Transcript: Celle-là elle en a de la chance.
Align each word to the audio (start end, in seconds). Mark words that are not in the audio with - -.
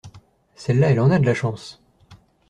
Celle-là 0.55 0.89
elle 0.89 0.99
en 0.99 1.11
a 1.11 1.19
de 1.19 1.27
la 1.27 1.35
chance. 1.35 1.79